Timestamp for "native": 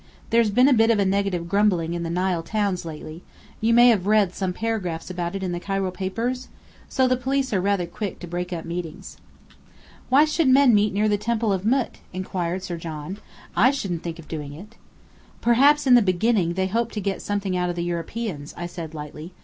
1.07-1.47